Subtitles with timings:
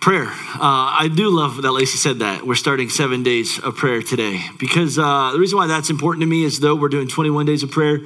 [0.00, 0.28] prayer.
[0.28, 2.46] Uh, I do love that Lacey said that.
[2.46, 6.26] We're starting seven days of prayer today because uh, the reason why that's important to
[6.26, 8.00] me is though we're doing 21 days of prayer,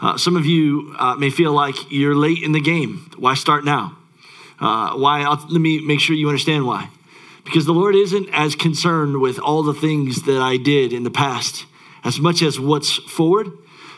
[0.00, 3.10] uh, some of you uh, may feel like you're late in the game.
[3.18, 3.94] Why start now?
[4.58, 5.20] Uh, why?
[5.20, 6.88] I'll, let me make sure you understand why.
[7.44, 11.10] Because the Lord isn't as concerned with all the things that I did in the
[11.10, 11.66] past
[12.04, 13.48] as much as what's forward.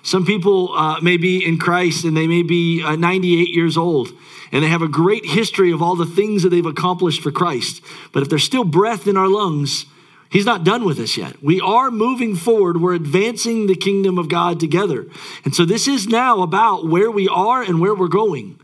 [0.07, 4.12] Some people uh, may be in Christ and they may be 98 years old
[4.52, 7.82] and they have a great history of all the things that they've accomplished for Christ.
[8.12, 9.84] But if there's still breath in our lungs,
[10.30, 11.42] He's not done with us yet.
[11.42, 12.80] We are moving forward.
[12.80, 15.06] We're advancing the kingdom of God together.
[15.45, 18.61] And so this is now about where we are and where we're going.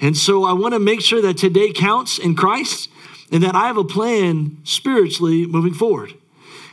[0.00, 2.88] And so I want to make sure that today counts in Christ
[3.32, 6.14] and that I have a plan spiritually moving forward.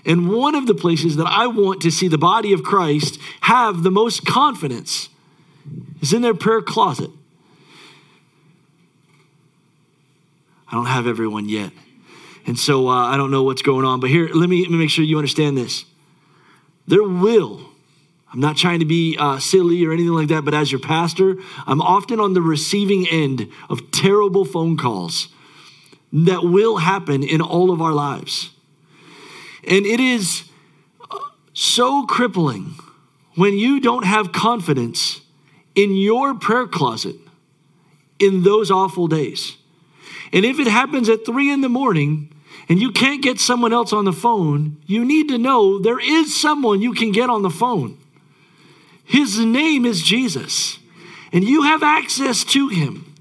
[0.06, 3.84] And one of the places that I want to see the body of Christ have
[3.84, 5.10] the most confidence
[6.02, 7.12] is in their prayer closet.
[10.68, 11.72] I don't have everyone yet.
[12.48, 14.00] And so uh, I don't know what's going on.
[14.00, 15.86] But here, let me, let me make sure you understand this.
[16.88, 17.62] There will,
[18.34, 21.36] I'm not trying to be uh, silly or anything like that, but as your pastor,
[21.68, 25.28] I'm often on the receiving end of terrible phone calls
[26.12, 28.52] that will happen in all of our lives.
[29.68, 30.44] And it is
[31.54, 32.76] so crippling
[33.36, 35.22] when you don't have confidence
[35.76, 37.16] in your prayer closet
[38.20, 39.58] in those awful days.
[40.34, 42.34] And if it happens at three in the morning
[42.70, 46.40] and you can't get someone else on the phone, you need to know there is
[46.40, 47.98] someone you can get on the phone.
[49.04, 50.80] His name is Jesus,
[51.34, 53.14] and you have access to him.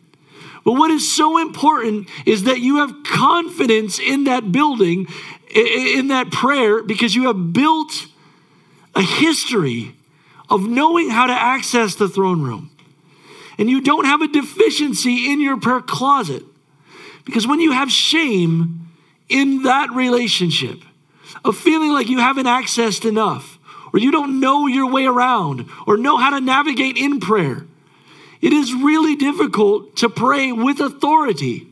[0.65, 5.09] But what is so important is that you have confidence in that building,
[5.55, 8.07] in that prayer, because you have built
[8.95, 9.95] a history
[10.49, 12.71] of knowing how to access the throne room.
[13.59, 16.43] And you don't have a deficiency in your prayer closet.
[17.25, 18.89] Because when you have shame
[19.29, 20.81] in that relationship,
[21.45, 23.59] of feeling like you haven't accessed enough,
[23.93, 27.67] or you don't know your way around, or know how to navigate in prayer,
[28.41, 31.70] it is really difficult to pray with authority,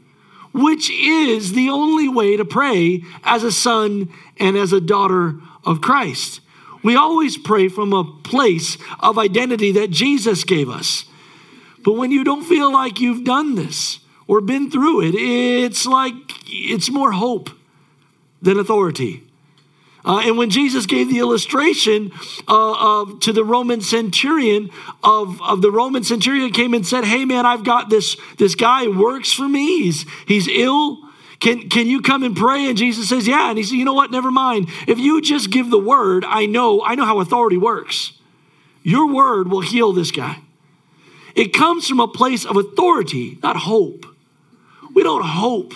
[0.53, 5.81] which is the only way to pray as a son and as a daughter of
[5.81, 6.41] Christ.
[6.83, 11.05] We always pray from a place of identity that Jesus gave us.
[11.85, 16.15] But when you don't feel like you've done this, or been through it, it's like
[16.47, 17.51] it's more hope
[18.41, 19.25] than authority.
[20.09, 22.11] Uh, and when Jesus gave the illustration
[22.49, 24.71] uh, of, to the Roman centurion
[25.05, 28.89] of, of the Roman centurion came and said, Hey man, I've got this, this guy
[28.89, 29.83] works for me.
[29.83, 30.99] He's, he's ill.
[31.41, 32.69] Can, can you come and pray?
[32.69, 33.51] And Jesus says, Yeah.
[33.51, 34.11] And he said, You know what?
[34.11, 34.71] Never mind.
[34.87, 38.13] If you just give the word, I know, I know how authority works.
[38.83, 40.39] Your word will heal this guy.
[41.35, 44.07] It comes from a place of authority, not hope.
[44.95, 45.75] We don't hope.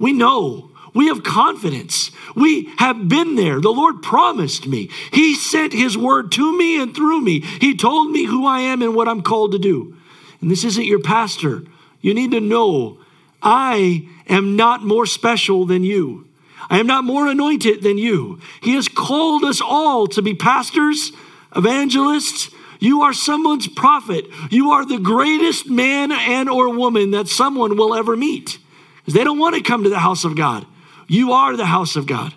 [0.00, 0.72] We know.
[0.94, 2.10] We have confidence.
[2.36, 3.60] We have been there.
[3.60, 4.88] The Lord promised me.
[5.12, 7.40] He sent His word to me and through me.
[7.40, 9.96] He told me who I am and what I'm called to do.
[10.40, 11.64] And this isn't your pastor.
[12.00, 12.98] You need to know
[13.42, 16.28] I am not more special than you.
[16.70, 18.40] I am not more anointed than you.
[18.62, 21.12] He has called us all to be pastors,
[21.54, 22.50] evangelists,
[22.84, 24.26] you are someone's prophet.
[24.50, 28.58] You are the greatest man and or woman that someone will ever meet.
[29.06, 30.66] They don't want to come to the house of God.
[31.06, 32.34] You are the house of God.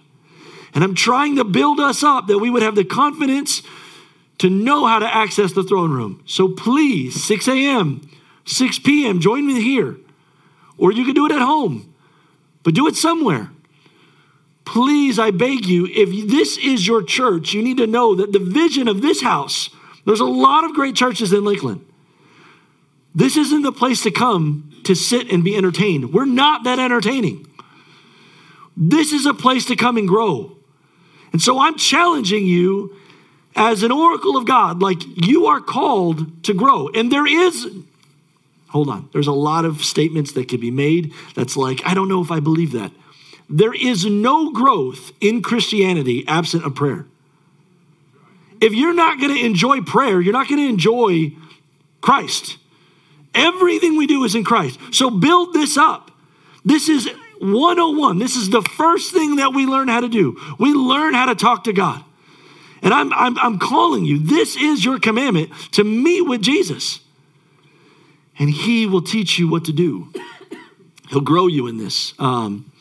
[0.73, 3.61] And I'm trying to build us up that we would have the confidence
[4.39, 6.21] to know how to access the throne room.
[6.25, 8.09] So please, 6 a.m.,
[8.45, 9.97] 6 p.m., join me here.
[10.77, 11.93] Or you can do it at home,
[12.63, 13.49] but do it somewhere.
[14.65, 18.39] Please, I beg you, if this is your church, you need to know that the
[18.39, 19.69] vision of this house
[20.07, 21.85] there's a lot of great churches in Lakeland.
[23.13, 26.13] This isn't the place to come to sit and be entertained.
[26.13, 27.45] We're not that entertaining.
[28.77, 30.55] This is a place to come and grow.
[31.33, 32.95] And so I'm challenging you
[33.55, 36.89] as an oracle of God, like you are called to grow.
[36.89, 37.67] And there is,
[38.69, 42.07] hold on, there's a lot of statements that could be made that's like, I don't
[42.07, 42.91] know if I believe that.
[43.49, 47.05] There is no growth in Christianity absent of prayer
[48.61, 51.33] if you're not going to enjoy prayer, you're not going to enjoy
[52.01, 52.57] Christ.
[53.33, 54.79] Everything we do is in Christ.
[54.91, 56.11] So build this up.
[56.65, 57.09] This is
[57.39, 58.19] 101.
[58.19, 60.37] This is the first thing that we learn how to do.
[60.59, 62.03] We learn how to talk to God.
[62.81, 66.99] And I'm, I'm, I'm calling you, this is your commandment to meet with Jesus.
[68.39, 70.13] And he will teach you what to do.
[71.09, 72.13] He'll grow you in this.
[72.19, 72.71] Um,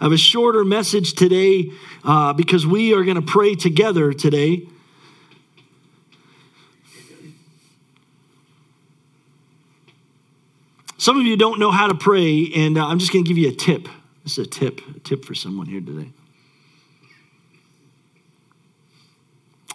[0.00, 1.70] I have a shorter message today
[2.04, 4.66] uh, because we are going to pray together today.
[11.02, 13.36] Some of you don't know how to pray, and uh, I'm just going to give
[13.36, 13.88] you a tip.
[14.22, 16.10] This is a tip, a tip for someone here today.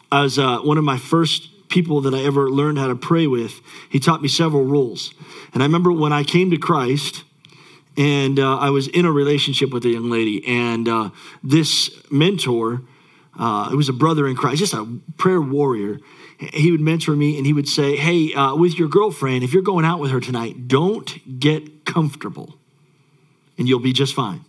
[0.09, 3.59] As uh, one of my first people that I ever learned how to pray with,
[3.89, 5.13] he taught me several rules.
[5.53, 7.25] And I remember when I came to Christ,
[7.97, 11.09] and uh, I was in a relationship with a young lady, and uh,
[11.43, 12.83] this mentor,
[13.37, 14.87] uh, it was a brother in Christ, just a
[15.17, 15.99] prayer warrior.
[16.37, 19.63] He would mentor me, and he would say, "Hey, uh, with your girlfriend, if you're
[19.63, 22.57] going out with her tonight, don't get comfortable,
[23.57, 24.45] and you'll be just fine.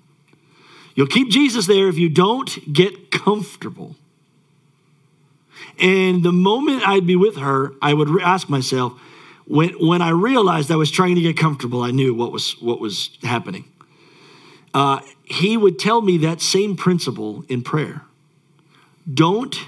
[0.95, 3.97] You'll keep Jesus there if you don't get comfortable."
[5.79, 8.93] And the moment I'd be with her, I would ask myself,
[9.47, 12.81] when, when I realized I was trying to get comfortable, I knew what was, what
[12.81, 13.65] was happening.
[14.75, 18.03] Uh, he would tell me that same principle in prayer
[19.13, 19.59] don't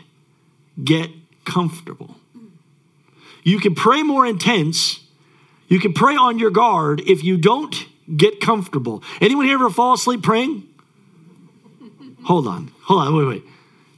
[0.82, 1.10] get
[1.50, 2.16] comfortable.
[3.42, 5.00] You can pray more intense,
[5.68, 7.74] you can pray on your guard if you don't
[8.16, 9.02] get comfortable.
[9.20, 10.66] Anyone here ever fall asleep praying?
[12.24, 13.44] Hold on, hold on, wait, wait.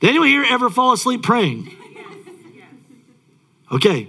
[0.01, 1.77] Did anyone here ever fall asleep praying?
[3.71, 4.09] Okay.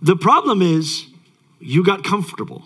[0.00, 1.06] The problem is
[1.60, 2.64] you got comfortable.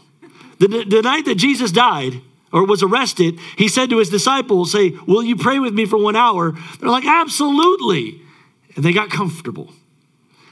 [0.58, 2.22] The, the night that Jesus died
[2.52, 5.98] or was arrested, he said to his disciples, Say, Will you pray with me for
[5.98, 6.52] one hour?
[6.80, 8.22] They're like, Absolutely.
[8.76, 9.72] And they got comfortable.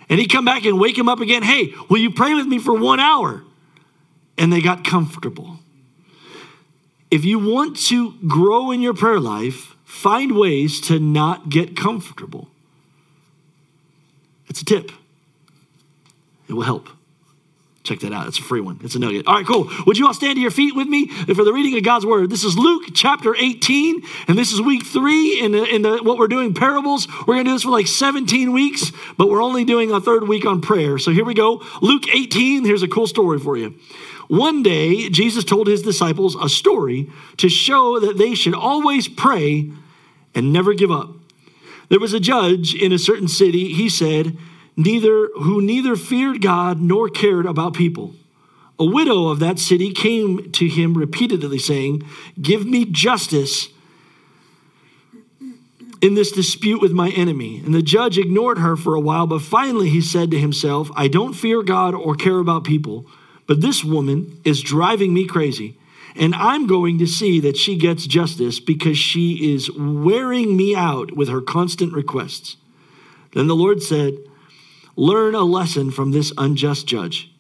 [0.09, 1.43] And he come back and wake him up again.
[1.43, 3.45] Hey, will you pray with me for one hour?
[4.37, 5.59] And they got comfortable.
[7.11, 12.49] If you want to grow in your prayer life, find ways to not get comfortable.
[14.49, 14.91] It's a tip.
[16.49, 16.89] It will help.
[17.85, 18.27] Check that out.
[18.27, 18.81] It's a free one.
[18.83, 19.27] It's a nugget.
[19.27, 19.71] All right, cool.
[19.87, 22.31] Would you all stand to your feet with me for the reading of God's word?
[22.31, 26.17] This is Luke chapter 18, and this is week three in, the, in the, what
[26.17, 27.07] we're doing parables.
[27.27, 30.27] We're going to do this for like 17 weeks, but we're only doing a third
[30.27, 30.97] week on prayer.
[30.97, 31.63] So here we go.
[31.83, 33.79] Luke 18, here's a cool story for you.
[34.29, 39.71] One day, Jesus told his disciples a story to show that they should always pray
[40.35, 41.11] and never give up.
[41.91, 43.75] There was a judge in a certain city.
[43.75, 44.39] He said,
[44.77, 48.15] neither who neither feared God nor cared about people.
[48.79, 52.03] A widow of that city came to him repeatedly saying,
[52.41, 53.69] "Give me justice
[56.01, 59.43] in this dispute with my enemy." And the judge ignored her for a while, but
[59.43, 63.07] finally he said to himself, "I don't fear God or care about people,
[63.47, 65.77] but this woman is driving me crazy."
[66.17, 71.17] And I'm going to see that she gets justice because she is wearing me out
[71.17, 72.57] with her constant requests.
[73.33, 74.19] Then the Lord said,
[74.97, 77.33] Learn a lesson from this unjust judge.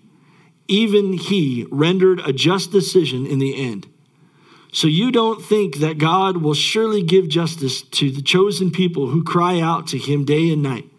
[0.67, 3.87] Even he rendered a just decision in the end.
[4.73, 9.23] So you don't think that God will surely give justice to the chosen people who
[9.23, 10.91] cry out to him day and night.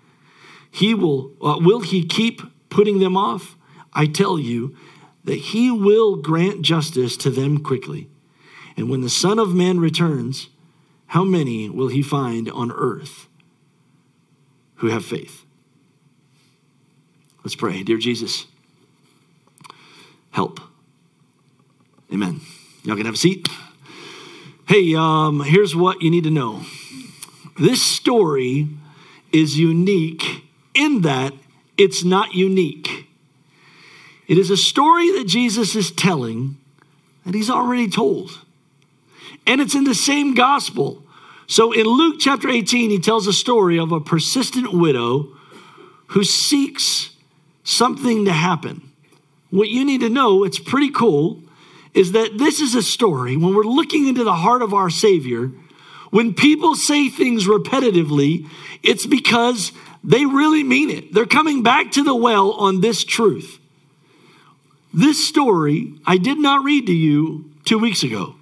[0.71, 3.57] He will uh, will he keep putting them off?
[3.93, 4.75] I tell you
[5.23, 8.09] that he will grant justice to them quickly.
[8.77, 10.49] And when the Son of Man returns,
[11.07, 13.27] how many will he find on earth
[14.75, 15.44] who have faith?
[17.45, 17.83] Let's pray.
[17.83, 18.47] Dear Jesus,
[20.31, 20.59] help.
[22.11, 22.41] Amen.
[22.83, 23.47] Y'all can have a seat.
[24.67, 26.63] Hey, um, here's what you need to know.
[27.59, 28.67] This story
[29.31, 30.43] is unique
[30.73, 31.33] in that
[31.77, 33.07] it's not unique.
[34.27, 36.57] It is a story that Jesus is telling
[37.27, 38.39] that he's already told.
[39.45, 41.03] And it's in the same gospel.
[41.45, 45.27] So in Luke chapter 18, he tells a story of a persistent widow
[46.07, 47.11] who seeks
[47.65, 48.89] something to happen.
[49.49, 51.41] What you need to know, it's pretty cool,
[51.93, 55.51] is that this is a story when we're looking into the heart of our Savior.
[56.11, 58.47] When people say things repetitively,
[58.83, 61.13] it's because they really mean it.
[61.13, 63.59] They're coming back to the well on this truth.
[64.93, 68.35] This story I did not read to you two weeks ago,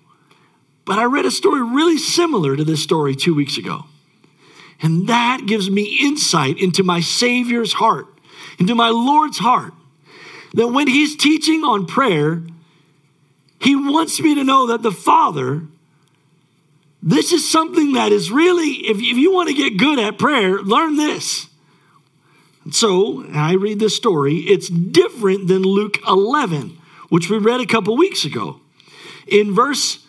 [0.86, 3.86] but I read a story really similar to this story two weeks ago.
[4.82, 8.13] And that gives me insight into my Savior's heart
[8.60, 9.74] into my Lord's heart
[10.54, 12.44] that when He's teaching on prayer,
[13.60, 15.64] He wants me to know that the Father,
[17.02, 20.62] this is something that is really, if, if you want to get good at prayer,
[20.62, 21.48] learn this.
[22.72, 26.78] so I read this story, it's different than Luke 11,
[27.10, 28.60] which we read a couple weeks ago.
[29.28, 30.03] In verse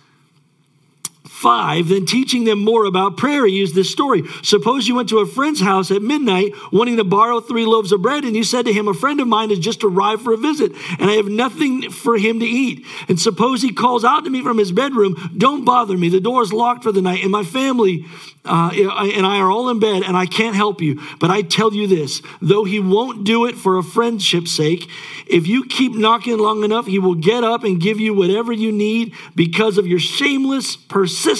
[1.44, 4.22] 5, then teaching them more about prayer, he used this story.
[4.42, 8.00] Suppose you went to a friend's house at midnight wanting to borrow three loaves of
[8.00, 10.38] bread, and you said to him, A friend of mine has just arrived for a
[10.38, 12.86] visit, and I have nothing for him to eat.
[13.08, 16.40] And suppose he calls out to me from his bedroom, Don't bother me, the door
[16.40, 18.06] is locked for the night, and my family
[18.46, 21.00] uh, and I are all in bed, and I can't help you.
[21.18, 24.88] But I tell you this though he won't do it for a friendship's sake,
[25.26, 28.70] if you keep knocking long enough, he will get up and give you whatever you
[28.70, 31.33] need because of your shameless persistence.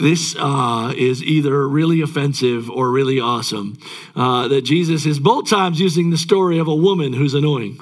[0.00, 3.78] This uh, is either really offensive or really awesome.
[4.16, 7.78] Uh, that Jesus is both times using the story of a woman who's annoying.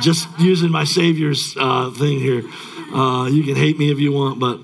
[0.00, 2.42] Just using my Savior's uh, thing here.
[2.94, 4.60] Uh, you can hate me if you want, but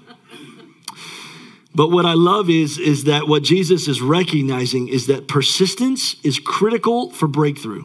[1.75, 6.39] but what I love is is that what Jesus is recognizing is that persistence is
[6.39, 7.85] critical for breakthrough.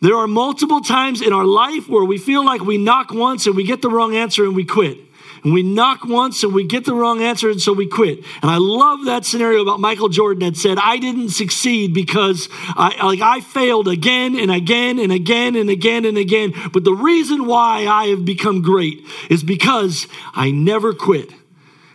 [0.00, 3.54] There are multiple times in our life where we feel like we knock once and
[3.54, 4.98] we get the wrong answer and we quit
[5.44, 8.18] and we knock once and we get the wrong answer and so we quit.
[8.42, 13.04] And I love that scenario about Michael Jordan that said, I didn't succeed because I
[13.04, 16.52] like I failed again and again and again and again and again.
[16.72, 21.30] But the reason why I have become great is because I never quit.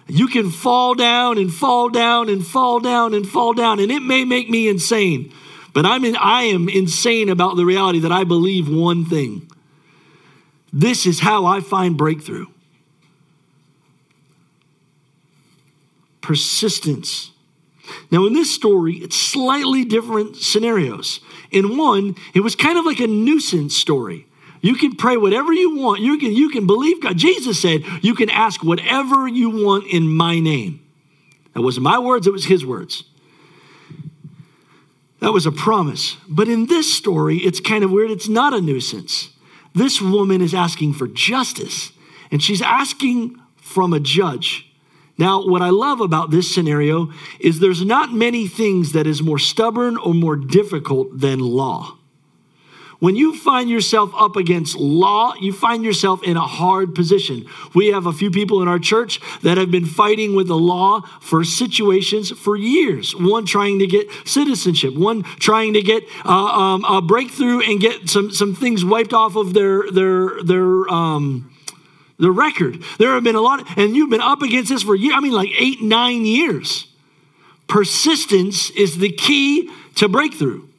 [0.08, 4.02] You can fall down and fall down and fall down and fall down, and it
[4.02, 5.34] may make me insane.
[5.75, 9.48] But I'm in, I am insane about the reality that I believe one thing.
[10.74, 12.48] This is how I find breakthrough.
[16.25, 17.32] persistence.
[18.10, 21.20] Now, in this story, it's slightly different scenarios.
[21.51, 24.25] In one, it was kind of like a nuisance story.
[24.60, 26.01] You can pray whatever you want.
[26.01, 27.17] You can, you can believe God.
[27.17, 30.84] Jesus said, You can ask whatever you want in my name.
[31.53, 33.03] That wasn't my words, it was his words.
[35.25, 36.17] That was a promise.
[36.29, 38.12] But in this story, it's kind of weird.
[38.12, 39.29] It's not a nuisance.
[39.74, 41.91] This woman is asking for justice,
[42.29, 44.72] and she's asking from a judge.
[45.17, 49.39] Now, what I love about this scenario is there's not many things that is more
[49.39, 51.98] stubborn or more difficult than law.
[53.06, 57.46] When you find yourself up against law, you find yourself in a hard position.
[57.76, 61.02] We have a few people in our church that have been fighting with the law
[61.22, 63.16] for situations for years.
[63.16, 68.10] One trying to get citizenship, one trying to get uh, um, a breakthrough and get
[68.10, 71.54] some, some things wiped off of their, their, their, um,
[72.18, 72.82] the record.
[72.98, 75.14] There have been a lot, and you've been up against this for years.
[75.16, 76.88] I mean, like eight, nine years.
[77.68, 80.70] Persistence is the key to breakthrough.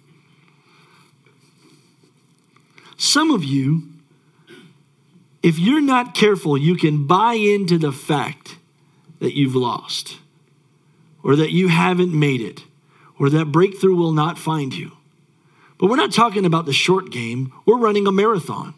[2.96, 3.88] Some of you,
[5.42, 8.56] if you're not careful, you can buy into the fact
[9.20, 10.18] that you've lost,
[11.22, 12.64] or that you haven't made it,
[13.18, 14.92] or that breakthrough will not find you.
[15.78, 18.74] But we're not talking about the short game, we're running a marathon.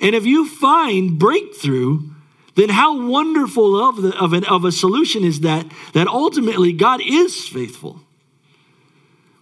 [0.00, 2.00] And if you find breakthrough,
[2.54, 7.00] then how wonderful of, the, of, an, of a solution is that, that ultimately God
[7.04, 8.00] is faithful.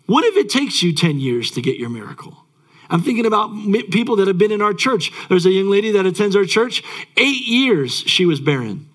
[0.06, 2.44] What if it takes you 10 years to get your miracle?
[2.90, 3.50] I'm thinking about
[3.90, 5.12] people that have been in our church.
[5.28, 6.82] There's a young lady that attends our church.
[7.16, 8.88] Eight years she was barren.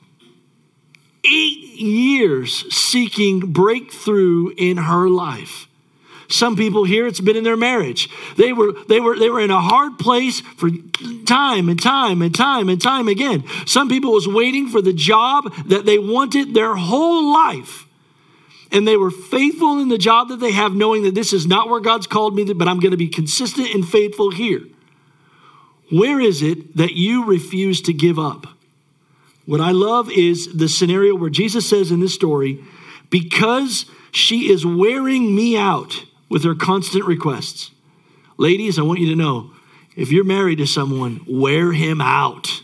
[1.24, 5.68] Eight years seeking breakthrough in her life.
[6.28, 8.10] Some people here, it's been in their marriage.
[8.38, 10.70] They were, they were, they were in a hard place for
[11.26, 13.44] time and time and time and time again.
[13.68, 17.86] Some people was waiting for the job that they wanted their whole life.
[18.74, 21.70] And they were faithful in the job that they have, knowing that this is not
[21.70, 24.64] where God's called me, but I'm going to be consistent and faithful here.
[25.92, 28.48] Where is it that you refuse to give up?
[29.46, 32.64] What I love is the scenario where Jesus says in this story,
[33.10, 37.70] because she is wearing me out, with her constant requests.
[38.38, 39.52] Ladies, I want you to know
[39.96, 42.64] if you're married to someone, wear him out.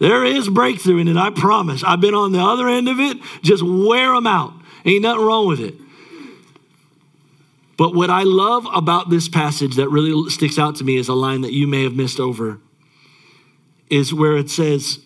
[0.00, 1.84] There is breakthrough in it, I promise.
[1.84, 3.18] I've been on the other end of it.
[3.42, 4.54] Just wear them out.
[4.86, 5.74] Ain't nothing wrong with it.
[7.76, 11.14] But what I love about this passage that really sticks out to me is a
[11.14, 12.58] line that you may have missed over
[13.90, 15.00] is where it says,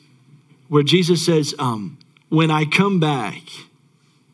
[0.69, 1.99] where Jesus says, um,
[2.29, 3.43] When I come back,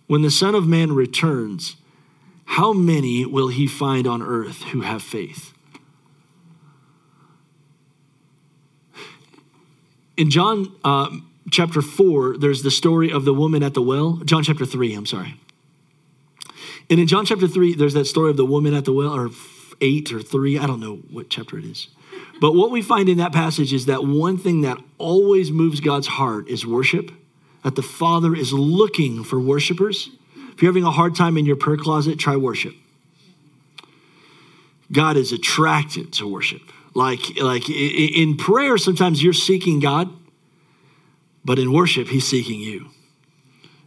[0.08, 1.76] when the Son of Man returns,
[2.44, 5.54] how many will he find on earth who have faith?
[10.20, 11.08] In John uh,
[11.50, 14.20] chapter 4, there's the story of the woman at the well.
[14.26, 15.40] John chapter 3, I'm sorry.
[16.90, 19.30] And in John chapter 3, there's that story of the woman at the well, or
[19.80, 21.88] 8 or 3, I don't know what chapter it is.
[22.38, 26.08] But what we find in that passage is that one thing that always moves God's
[26.08, 27.10] heart is worship,
[27.64, 30.10] that the Father is looking for worshipers.
[30.52, 32.74] If you're having a hard time in your prayer closet, try worship.
[34.92, 36.60] God is attracted to worship.
[36.94, 40.08] Like, like in prayer, sometimes you're seeking God,
[41.44, 42.90] but in worship, He's seeking you.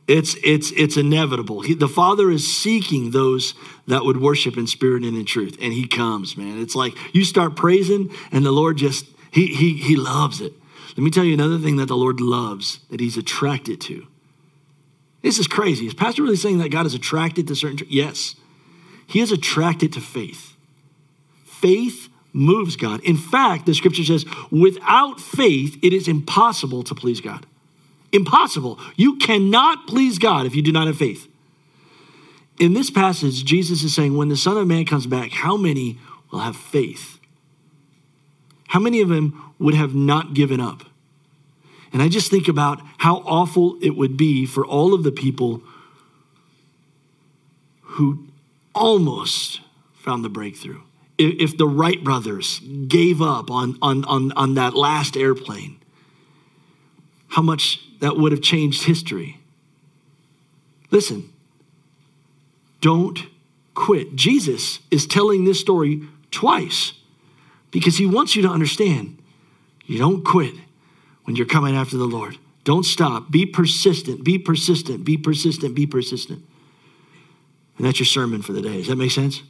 [0.07, 1.61] It's, it's, it's inevitable.
[1.61, 3.53] He, the Father is seeking those
[3.87, 6.61] that would worship in spirit and in truth, and He comes, man.
[6.61, 10.53] It's like you start praising, and the Lord just, He, he, he loves it.
[10.89, 14.07] Let me tell you another thing that the Lord loves, that He's attracted to.
[15.21, 15.87] This is crazy.
[15.87, 17.87] Is Pastor really saying that God is attracted to certain?
[17.89, 18.35] Yes.
[19.07, 20.55] He is attracted to faith.
[21.45, 23.01] Faith moves God.
[23.03, 27.45] In fact, the scripture says, without faith, it is impossible to please God.
[28.11, 28.79] Impossible.
[28.95, 31.27] You cannot please God if you do not have faith.
[32.59, 35.99] In this passage, Jesus is saying, when the Son of Man comes back, how many
[36.31, 37.19] will have faith?
[38.67, 40.83] How many of them would have not given up?
[41.91, 45.61] And I just think about how awful it would be for all of the people
[47.81, 48.27] who
[48.73, 49.61] almost
[49.93, 50.81] found the breakthrough.
[51.29, 55.79] If the Wright brothers gave up on, on, on, on that last airplane,
[57.29, 59.39] how much that would have changed history.
[60.91, 61.31] Listen,
[62.81, 63.17] don't
[63.73, 64.15] quit.
[64.15, 66.01] Jesus is telling this story
[66.31, 66.93] twice
[67.71, 69.17] because he wants you to understand
[69.85, 70.53] you don't quit
[71.23, 72.37] when you're coming after the Lord.
[72.65, 73.31] Don't stop.
[73.31, 74.23] Be persistent.
[74.23, 75.03] Be persistent.
[75.03, 75.75] Be persistent.
[75.75, 76.43] Be persistent.
[77.77, 78.77] And that's your sermon for the day.
[78.77, 79.41] Does that make sense?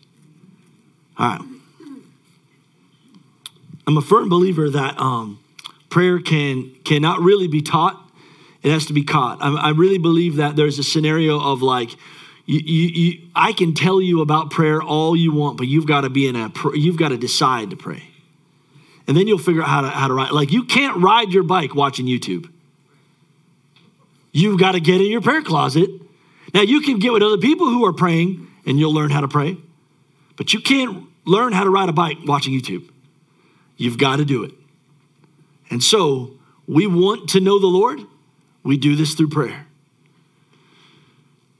[1.17, 1.41] All right.
[3.85, 5.39] I'm a firm believer that um,
[5.89, 7.99] prayer can cannot really be taught.
[8.61, 9.39] It has to be caught.
[9.41, 11.91] I, I really believe that there's a scenario of like,
[12.45, 16.01] you, you, you, I can tell you about prayer all you want, but you've got
[16.01, 16.51] to be in a.
[16.73, 18.03] You've got to decide to pray
[19.07, 20.31] and then you'll figure out how to, how to ride.
[20.31, 22.49] Like you can't ride your bike watching YouTube.
[24.31, 25.89] You've got to get in your prayer closet.
[26.53, 29.27] Now you can get with other people who are praying and you'll learn how to
[29.27, 29.57] pray,
[30.37, 32.89] but you can't learn how to ride a bike watching YouTube.
[33.77, 34.51] You've got to do it.
[35.69, 36.31] And so
[36.67, 37.99] we want to know the Lord.
[38.63, 39.65] We do this through prayer.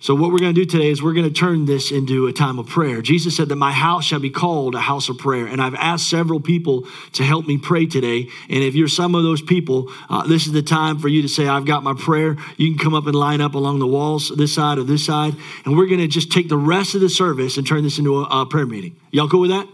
[0.03, 2.33] So, what we're going to do today is we're going to turn this into a
[2.33, 3.01] time of prayer.
[3.01, 5.45] Jesus said that my house shall be called a house of prayer.
[5.45, 8.27] And I've asked several people to help me pray today.
[8.49, 11.29] And if you're some of those people, uh, this is the time for you to
[11.29, 12.35] say, I've got my prayer.
[12.57, 15.35] You can come up and line up along the walls, this side or this side.
[15.63, 18.23] And we're going to just take the rest of the service and turn this into
[18.23, 18.97] a, a prayer meeting.
[19.11, 19.69] Y'all cool with that?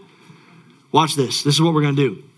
[0.92, 1.42] Watch this.
[1.42, 2.29] This is what we're going to do.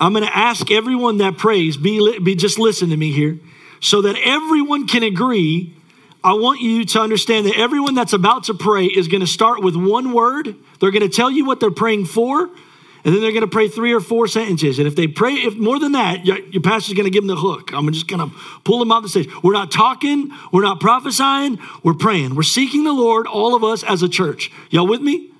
[0.00, 3.38] I'm going to ask everyone that prays, be, be just listen to me here
[3.80, 5.74] so that everyone can agree.
[6.22, 9.62] I want you to understand that everyone that's about to pray is going to start
[9.62, 10.54] with one word.
[10.80, 13.68] They're going to tell you what they're praying for, and then they're going to pray
[13.68, 14.78] three or four sentences.
[14.78, 17.34] And if they pray, if more than that, your, your pastor's going to give them
[17.34, 17.72] the hook.
[17.72, 19.30] I'm just going to pull them off the stage.
[19.42, 22.34] We're not talking, we're not prophesying, we're praying.
[22.34, 24.50] We're seeking the Lord, all of us as a church.
[24.70, 25.30] Y'all with me?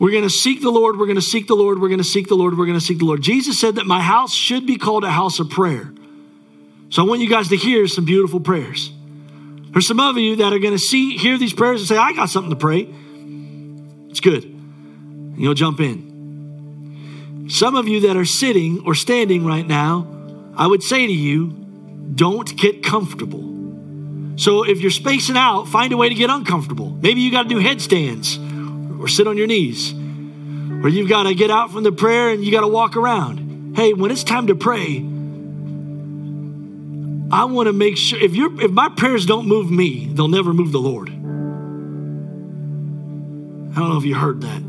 [0.00, 2.04] We're going to seek the Lord, we're going to seek the Lord, we're going to
[2.04, 3.20] seek the Lord, we're going to seek the Lord.
[3.20, 5.92] Jesus said that my house should be called a house of prayer.
[6.88, 8.90] So I want you guys to hear some beautiful prayers.
[9.72, 12.14] There's some of you that are going to see, hear these prayers and say, I
[12.14, 12.88] got something to pray.
[14.08, 14.42] It's good.
[14.42, 17.46] And you'll jump in.
[17.50, 20.06] Some of you that are sitting or standing right now,
[20.56, 21.50] I would say to you,
[22.14, 24.36] don't get comfortable.
[24.36, 26.88] So if you're spacing out, find a way to get uncomfortable.
[26.88, 28.38] Maybe you got to do headstands
[29.00, 29.92] or sit on your knees.
[30.84, 33.74] Or you've got to get out from the prayer and you got to walk around.
[33.76, 34.98] Hey, when it's time to pray,
[37.32, 40.52] I want to make sure if you if my prayers don't move me, they'll never
[40.52, 41.08] move the Lord.
[43.70, 44.62] I don't know if you heard that.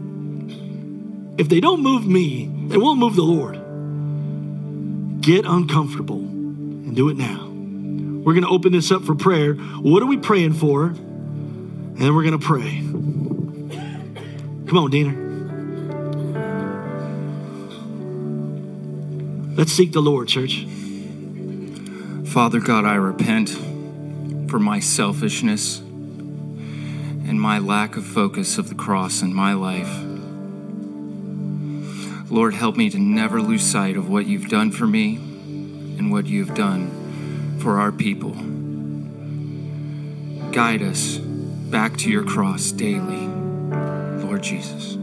[1.39, 3.55] If they don't move me, they won't move the Lord.
[5.21, 7.47] Get uncomfortable and do it now.
[7.47, 9.55] We're going to open this up for prayer.
[9.55, 10.85] What are we praying for?
[10.85, 12.83] And then we're going to pray.
[14.71, 15.11] Come on, Diener.
[19.57, 20.65] Let's seek the Lord, church.
[22.27, 23.49] Father God, I repent
[24.49, 29.93] for my selfishness and my lack of focus of the cross in my life.
[32.31, 36.27] Lord, help me to never lose sight of what you've done for me and what
[36.27, 38.31] you've done for our people.
[40.53, 43.40] Guide us back to your cross daily,
[44.31, 44.97] Lord Jesus.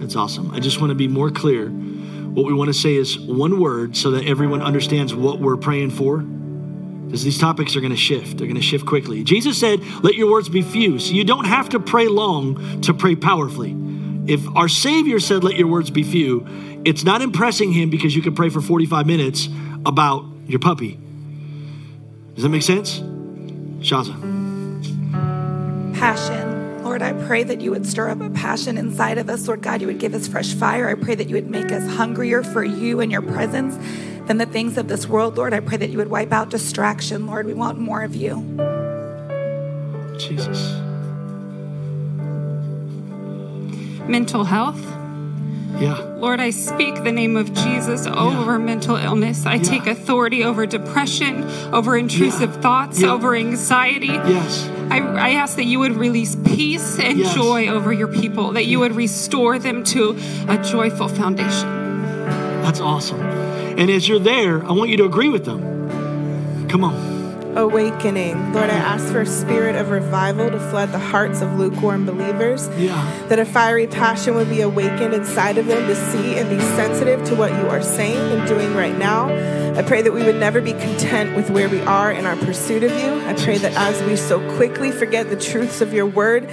[0.00, 0.50] That's awesome.
[0.50, 3.96] I just want to be more clear what we want to say is one word
[3.96, 6.18] so that everyone understands what we're praying for.
[6.18, 8.36] Because these topics are going to shift.
[8.36, 9.22] They're going to shift quickly.
[9.22, 10.98] Jesus said, Let your words be few.
[10.98, 13.76] So you don't have to pray long to pray powerfully.
[14.26, 16.44] If our Savior said, Let your words be few,
[16.84, 19.48] it's not impressing him because you can pray for 45 minutes
[19.86, 20.98] about your puppy.
[22.34, 22.98] Does that make sense?
[23.78, 24.14] Shaza.
[25.94, 26.45] Passion.
[26.98, 29.46] Lord, I pray that you would stir up a passion inside of us.
[29.46, 30.88] Lord God, you would give us fresh fire.
[30.88, 33.76] I pray that you would make us hungrier for you and your presence
[34.26, 35.36] than the things of this world.
[35.36, 37.26] Lord, I pray that you would wipe out distraction.
[37.26, 38.36] Lord, we want more of you.
[40.18, 40.72] Jesus.
[44.08, 44.80] Mental health.
[45.78, 45.98] Yeah.
[46.16, 49.44] Lord, I speak the name of Jesus over mental illness.
[49.44, 49.62] I Yeah.
[49.64, 52.60] take authority over depression, over intrusive Yeah.
[52.62, 53.10] thoughts, Yeah.
[53.10, 54.06] over anxiety.
[54.06, 54.70] Yes.
[54.90, 57.34] I, I ask that you would release peace and Yes.
[57.34, 60.16] joy over your people, that you would restore them to
[60.48, 61.68] a joyful foundation.
[62.62, 63.20] That's awesome.
[63.20, 66.68] And as you're there, I want you to agree with them.
[66.68, 67.15] Come on.
[67.56, 68.52] Awakening.
[68.52, 72.68] Lord, I ask for a spirit of revival to flood the hearts of lukewarm believers.
[72.76, 73.26] Yeah.
[73.28, 77.24] That a fiery passion would be awakened inside of them to see and be sensitive
[77.28, 79.28] to what you are saying and doing right now.
[79.76, 82.82] I pray that we would never be content with where we are in our pursuit
[82.82, 83.20] of you.
[83.26, 86.48] I pray that as we so quickly forget the truths of your word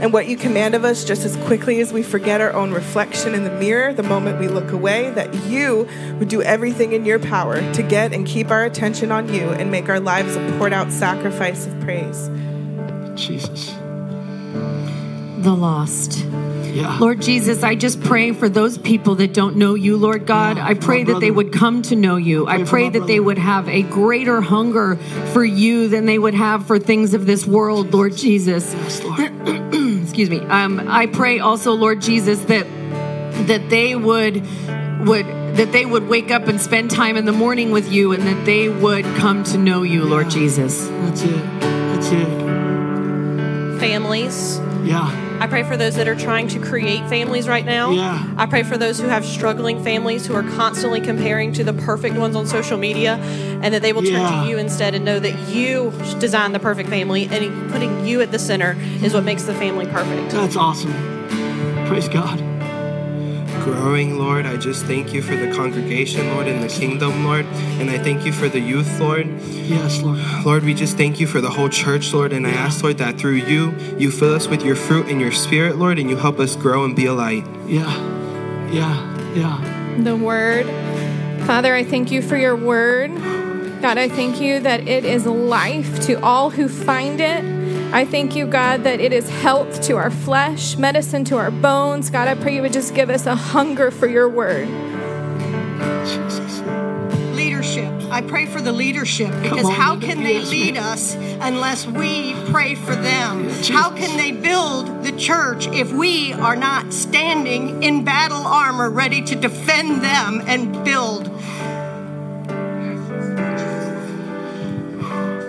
[0.00, 3.34] and what you command of us, just as quickly as we forget our own reflection
[3.34, 7.18] in the mirror the moment we look away, that you would do everything in your
[7.18, 10.72] power to get and keep our attention on you and make our lives a poured
[10.72, 12.28] out sacrifice of praise.
[13.14, 13.74] Jesus.
[15.38, 16.24] the lost.
[16.76, 16.98] Yeah.
[16.98, 20.58] Lord Jesus, I just pray for those people that don't know you, Lord God.
[20.58, 22.46] Yeah, I pray my that they would come to know you.
[22.46, 24.96] I pray for pray my that they would have a greater hunger
[25.32, 28.74] for you than they would have for things of this world, Lord Jesus.
[28.74, 29.72] Yes, Lord.
[30.06, 30.38] Excuse me.
[30.38, 32.64] Um, I pray also, Lord Jesus, that
[33.48, 34.36] that they would
[35.04, 38.22] would that they would wake up and spend time in the morning with you and
[38.22, 40.86] that they would come to know you, Lord Jesus.
[40.86, 41.60] That's it.
[41.60, 43.80] That's it.
[43.80, 44.60] families.
[44.84, 45.25] Yeah.
[45.38, 47.90] I pray for those that are trying to create families right now.
[47.90, 48.34] Yeah.
[48.36, 52.16] I pray for those who have struggling families who are constantly comparing to the perfect
[52.16, 53.16] ones on social media
[53.62, 54.42] and that they will turn Yeah.
[54.44, 58.32] to you instead and know that you designed the perfect family and putting you at
[58.32, 60.30] the center is what makes the family perfect.
[60.32, 60.92] That's awesome.
[61.86, 62.42] Praise God.
[63.66, 64.46] Growing, Lord.
[64.46, 67.44] I just thank you for the congregation, Lord, and the kingdom, Lord.
[67.80, 69.26] And I thank you for the youth, Lord.
[69.42, 70.20] Yes, Lord.
[70.44, 72.32] Lord, we just thank you for the whole church, Lord.
[72.32, 75.32] And I ask, Lord, that through you, you fill us with your fruit and your
[75.32, 77.44] spirit, Lord, and you help us grow and be a light.
[77.66, 77.90] Yeah.
[78.70, 79.34] Yeah.
[79.34, 79.96] Yeah.
[79.98, 80.66] the word.
[81.44, 83.10] Father, I thank you for your word.
[83.82, 87.55] God, I thank you that it is life to all who find it.
[87.96, 92.10] I thank you, God, that it is health to our flesh, medicine to our bones.
[92.10, 94.68] God, I pray you would just give us a hunger for your word.
[96.04, 96.60] Jesus.
[97.34, 97.90] leadership.
[98.10, 100.06] I pray for the leadership because on, how Linda.
[100.08, 103.44] can they Yes, lead us unless we pray for them?
[103.48, 103.70] Jesus.
[103.70, 109.22] How can they build the church if we are not standing in battle armor ready
[109.22, 111.30] to defend them and build?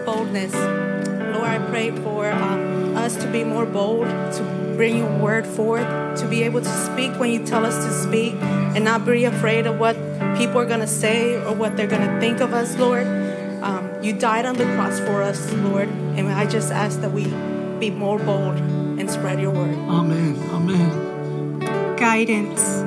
[0.05, 0.86] boldness.
[1.47, 5.87] Lord, I pray for um, us to be more bold, to bring your word forth,
[6.19, 9.65] to be able to speak when you tell us to speak, and not be afraid
[9.65, 9.95] of what
[10.37, 13.07] people are going to say or what they're going to think of us, Lord.
[13.63, 17.25] Um, you died on the cross for us, Lord, and I just ask that we
[17.79, 18.57] be more bold
[18.99, 19.73] and spread your word.
[19.73, 20.35] Amen.
[20.51, 21.95] Amen.
[21.95, 22.81] guidance.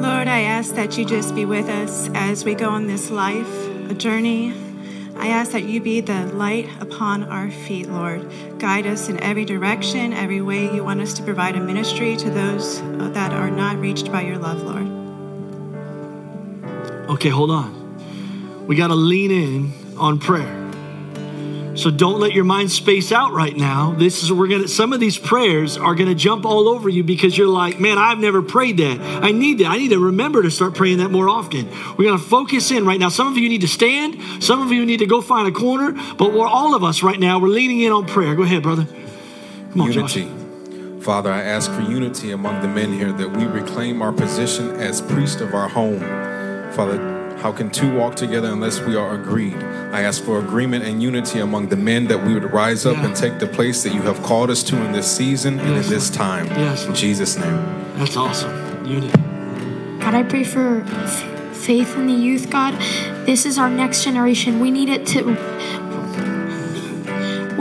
[0.00, 3.90] Lord, I ask that you just be with us as we go on this life,
[3.90, 4.54] a journey.
[5.16, 8.28] I ask that you be the light upon our feet, Lord.
[8.58, 12.30] Guide us in every direction, every way you want us to provide a ministry to
[12.30, 14.86] those uh, that are not reached by your love, Lord.
[17.10, 18.66] Okay, hold on.
[18.66, 20.63] We got to lean in on prayer.
[21.74, 23.92] So don't let your mind space out right now.
[23.92, 27.36] This is we're gonna some of these prayers are gonna jump all over you because
[27.36, 29.00] you're like, man, I've never prayed that.
[29.00, 29.66] I need that.
[29.66, 31.68] I need to remember to start praying that more often.
[31.96, 33.08] We're gonna focus in right now.
[33.08, 35.92] Some of you need to stand, some of you need to go find a corner,
[36.16, 38.34] but we're all of us right now, we're leaning in on prayer.
[38.34, 38.86] Go ahead, brother.
[39.72, 40.16] Come on, Josh.
[40.16, 41.00] unity.
[41.00, 45.02] Father, I ask for unity among the men here that we reclaim our position as
[45.02, 46.00] priest of our home.
[46.72, 49.54] Father, how can two walk together unless we are agreed?
[49.92, 53.04] I ask for agreement and unity among the men that we would rise up Yeah.
[53.04, 55.82] and take the place that you have called us to in this season and in
[55.90, 56.46] this time.
[56.46, 56.86] Yes.
[56.86, 57.58] In Jesus' name.
[57.96, 58.50] That's awesome.
[58.86, 59.12] Unity.
[60.00, 60.82] God, I pray for
[61.52, 62.72] faith in the youth, God.
[63.26, 64.58] This is our next generation.
[64.58, 65.36] We need it to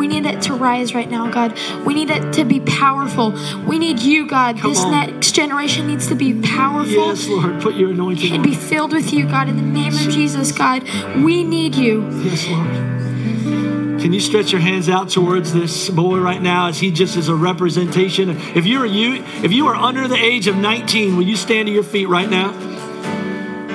[0.03, 1.57] we need it to rise right now, God.
[1.85, 3.31] We need it to be powerful.
[3.65, 4.57] We need you, God.
[4.57, 4.91] Come this on.
[4.91, 7.61] next generation needs to be powerful Yes, Lord.
[7.61, 9.47] Put your anointing and be filled with you, God.
[9.47, 10.83] In the name of Jesus, God,
[11.23, 12.05] we need you.
[12.21, 14.01] Yes, Lord.
[14.01, 17.29] Can you stretch your hands out towards this boy right now as he just is
[17.29, 18.31] a representation?
[18.31, 21.71] If you're you, if you are under the age of 19, will you stand to
[21.71, 22.51] your feet right now?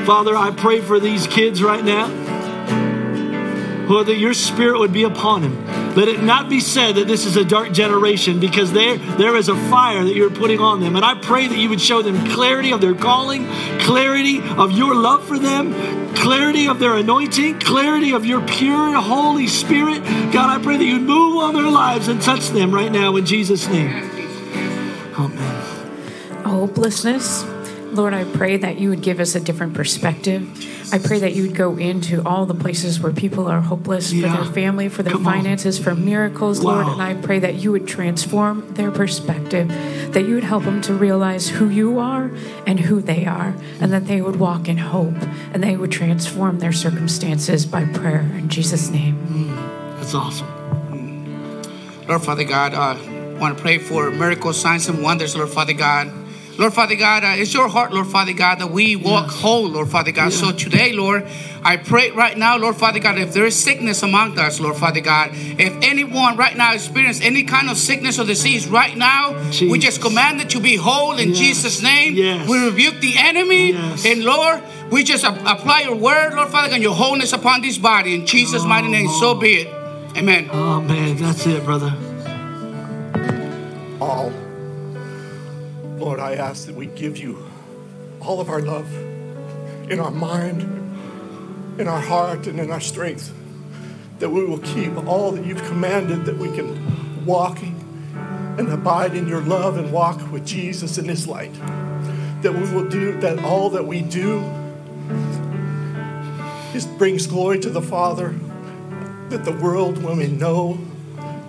[0.04, 2.08] Father, I pray for these kids right now.
[3.88, 5.77] Lord, that your spirit would be upon him.
[5.98, 9.48] Let it not be said that this is a dark generation because there, there is
[9.48, 10.94] a fire that you're putting on them.
[10.94, 13.48] And I pray that you would show them clarity of their calling,
[13.80, 15.74] clarity of your love for them,
[16.14, 20.04] clarity of their anointing, clarity of your pure Holy Spirit.
[20.30, 23.26] God, I pray that you'd move on their lives and touch them right now in
[23.26, 23.90] Jesus' name.
[25.18, 25.64] Amen.
[26.44, 27.42] hopelessness.
[27.98, 30.48] Lord, I pray that you would give us a different perspective.
[30.94, 34.20] I pray that you would go into all the places where people are hopeless for
[34.20, 36.86] their family, for their finances, for miracles, Lord.
[36.86, 39.66] And I pray that you would transform their perspective,
[40.12, 42.30] that you would help them to realize who you are
[42.68, 45.20] and who they are, and that they would walk in hope
[45.52, 48.20] and they would transform their circumstances by prayer.
[48.38, 49.52] In Jesus' name.
[49.96, 50.46] That's awesome.
[52.06, 56.27] Lord Father God, uh, want to pray for miracles, signs, and wonders, Lord Father God.
[56.58, 59.88] Lord Father God, uh, it's your heart, Lord Father God, that we walk whole, Lord
[59.90, 60.32] Father God.
[60.32, 61.24] So today, Lord,
[61.62, 64.98] I pray right now, Lord Father God, if there is sickness among us, Lord Father
[65.00, 69.34] God, if anyone right now experience any kind of sickness or disease right now,
[69.70, 72.16] we just command it to be whole in Jesus' name.
[72.48, 73.70] We rebuke the enemy,
[74.04, 77.62] and Lord, we just a- apply your word, Lord Father God, and your wholeness upon
[77.62, 79.08] this body in Jesus' mighty name.
[79.20, 79.68] So be it.
[80.16, 80.50] Amen.
[80.52, 81.94] Oh, man, that's it, brother.
[84.00, 84.32] all.
[85.98, 87.44] Lord, I ask that we give you
[88.20, 88.92] all of our love
[89.90, 90.62] in our mind,
[91.80, 93.34] in our heart, and in our strength.
[94.20, 99.26] That we will keep all that you've commanded, that we can walk and abide in
[99.26, 101.54] your love and walk with Jesus in his light.
[102.42, 104.38] That we will do that all that we do
[106.74, 108.34] is brings glory to the Father,
[109.30, 110.78] that the world will know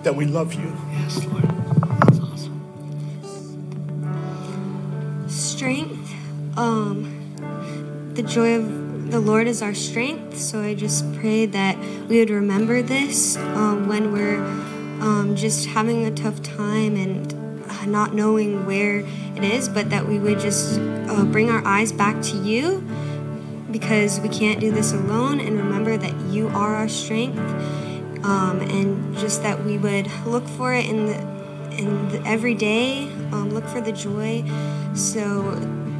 [0.02, 0.76] that we love you.
[0.92, 1.49] Yes, Lord.
[5.60, 6.14] Strength.
[6.56, 10.38] Um, the joy of the Lord is our strength.
[10.38, 14.38] So I just pray that we would remember this um, when we're
[15.02, 17.30] um, just having a tough time and
[17.70, 19.00] uh, not knowing where
[19.36, 22.82] it is, but that we would just uh, bring our eyes back to you
[23.70, 27.38] because we can't do this alone and remember that you are our strength.
[28.24, 33.10] Um, and just that we would look for it in the in the every day,
[33.32, 34.42] um, look for the joy,
[35.00, 35.50] so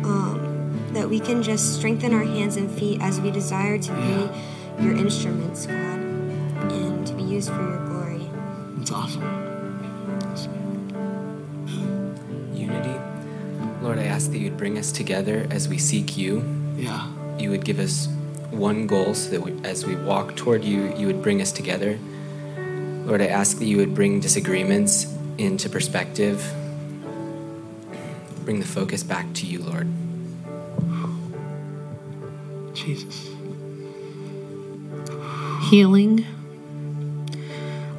[0.05, 4.85] um, that we can just strengthen our hands and feet as we desire to be
[4.85, 8.29] your instruments, God, and to be used for your glory.
[8.81, 9.41] It's awesome.
[12.55, 13.01] unity.
[13.81, 16.45] Lord, I ask that you'd bring us together as we seek you.
[16.77, 17.09] Yeah.
[17.39, 18.07] You would give us
[18.51, 21.99] one goal so that we, as we walk toward you, you would bring us together.
[23.07, 25.07] Lord, I ask that you would bring disagreements
[25.39, 26.45] into perspective.
[28.51, 29.87] Bring the focus back to you, Lord.
[32.75, 33.31] Jesus.
[35.71, 36.27] healing.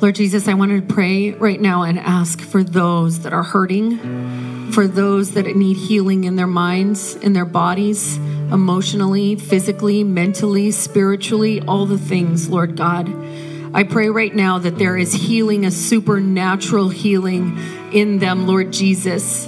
[0.02, 4.74] Lord Jesus, I want to pray right now and ask for those that are hurting,
[4.74, 8.18] for those that need healing in their minds, in their bodies,
[8.52, 13.08] emotionally, physically, mentally, spiritually, all the things, Lord God.
[13.74, 17.58] I pray right now that there is healing, a supernatural healing
[17.94, 19.48] in them, Lord Jesus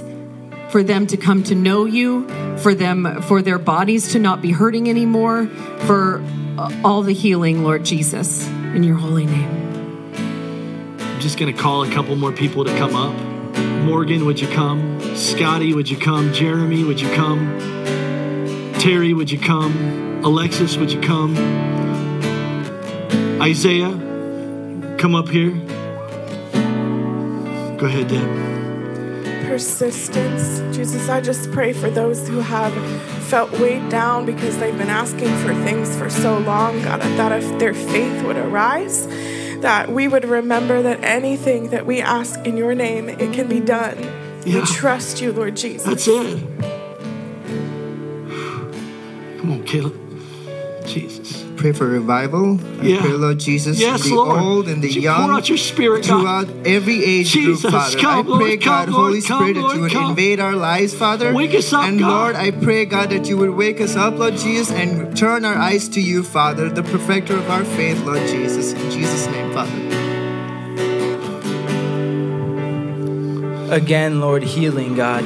[0.74, 2.26] for them to come to know you,
[2.58, 5.46] for them for their bodies to not be hurting anymore,
[5.86, 6.20] for
[6.58, 10.12] uh, all the healing, Lord Jesus, in your holy name.
[10.98, 13.14] I'm just going to call a couple more people to come up.
[13.84, 15.00] Morgan, would you come?
[15.14, 16.32] Scotty, would you come?
[16.32, 17.56] Jeremy, would you come?
[18.80, 20.24] Terry, would you come?
[20.24, 21.36] Alexis, would you come?
[23.40, 23.92] Isaiah,
[24.98, 25.52] come up here.
[27.76, 28.53] Go ahead, Deb.
[29.54, 30.76] Persistence.
[30.76, 32.74] Jesus, I just pray for those who have
[33.28, 37.60] felt weighed down because they've been asking for things for so long, God, that if
[37.60, 39.06] their faith would arise,
[39.60, 43.60] that we would remember that anything that we ask in your name, it can be
[43.60, 43.96] done.
[44.44, 45.86] We trust you, Lord Jesus.
[45.86, 46.40] That's it.
[49.38, 49.94] Come on, Caleb.
[50.84, 51.23] Jesus.
[51.56, 52.58] Pray for revival.
[52.82, 53.00] I Yeah.
[53.00, 54.38] pray, Lord Jesus, Yes, the Lord.
[54.42, 56.20] old and the you young, pour out your spirit, God?
[56.20, 57.98] throughout every age Jesus, group, Father.
[57.98, 60.10] come, I pray, Lord, God, come, Lord, Holy come, Spirit, that you would come.
[60.10, 61.32] invade our lives, Father.
[61.32, 62.08] Wake us up, and God.
[62.08, 65.54] Lord, I pray, God, that you would wake us up, Lord Jesus, and turn our
[65.56, 68.72] eyes to you, Father, the perfecter of our faith, Lord Jesus.
[68.72, 69.70] In Jesus' name, Father.
[73.70, 75.24] again, Lord, healing, God.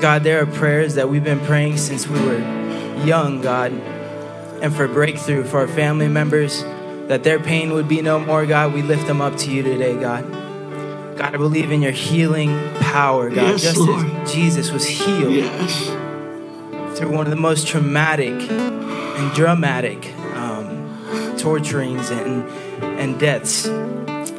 [0.00, 2.38] God, there are prayers that we've been praying since we were
[3.04, 3.72] young, God,
[4.62, 6.62] and for breakthrough for our family members,
[7.08, 8.72] that their pain would be no more, God.
[8.74, 10.24] We lift them up to you today, God.
[11.16, 14.06] God, I believe in your healing power, God, Yes, just Lord.
[14.06, 15.86] as Jesus was healed Yes.
[16.98, 22.44] through one of the most traumatic and dramatic um, torturings and,
[23.00, 23.66] and deaths.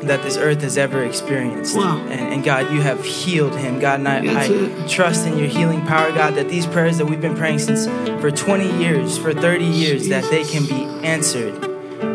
[0.04, 1.76] That this earth has ever experienced.
[1.76, 2.00] Wow.
[2.08, 3.80] And, and God, you have healed him.
[3.80, 7.22] God, and I, I trust in your healing power, God, that these prayers that we've
[7.22, 7.88] been praying since
[8.22, 11.64] for 20 years, for 30 years, that they can be answered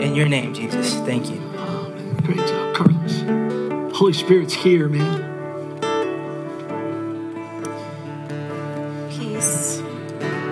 [0.01, 0.94] in your name, Jesus.
[1.01, 1.40] Thank you.
[2.23, 3.97] Great job, Carlos.
[3.97, 5.23] Holy Spirit's here, man.
[9.11, 9.81] Peace.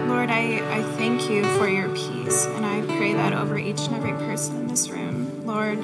[0.07, 3.97] Lord, I, I thank you for your peace, and I pray that over each and
[3.97, 5.47] every person in this room.
[5.47, 5.79] Lord,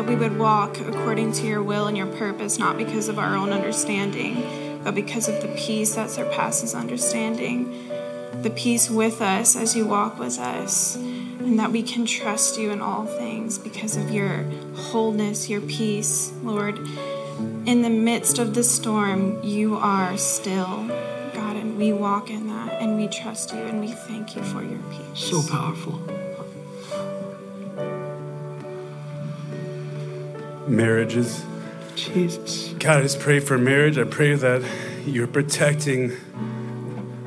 [0.00, 3.36] that we would walk according to your will and your purpose, not because of our
[3.36, 7.86] own understanding, but because of the peace that surpasses understanding.
[8.40, 12.70] The peace with us as you walk with us, and that we can trust you
[12.70, 16.78] in all things because of your wholeness, your peace, Lord.
[17.66, 20.86] In the midst of the storm, you are still,
[21.34, 24.62] God, and we walk in that, and we trust you, and we thank you for
[24.62, 25.24] your peace.
[25.24, 26.00] So powerful.
[30.70, 31.44] Marriages.
[31.96, 32.68] Jesus.
[32.78, 33.98] God, I just pray for marriage.
[33.98, 34.62] I pray that
[35.06, 36.12] you're protecting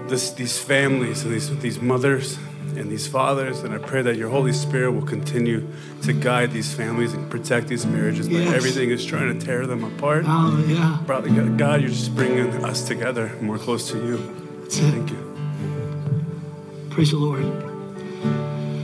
[0.08, 2.38] this, these families and these, these mothers
[2.76, 3.60] and these fathers.
[3.60, 5.68] And I pray that your Holy Spirit will continue
[6.04, 8.54] to guide these families and protect these marriages when Yes.
[8.56, 10.26] everything is trying to tear them apart.
[10.28, 11.00] Oh, yeah.
[11.06, 14.18] Brother, God, you're just bringing us together more close to you.
[14.62, 14.92] That's it.
[14.92, 16.88] Thank you.
[16.90, 17.44] Praise the Lord.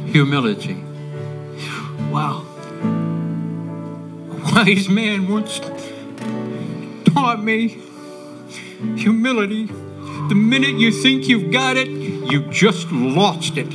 [0.10, 0.84] Humility.
[2.12, 2.46] Wow.
[4.52, 5.60] Wise man once
[7.14, 7.78] taught me
[8.96, 9.66] humility.
[9.66, 13.72] The minute you think you've got it, you just lost it.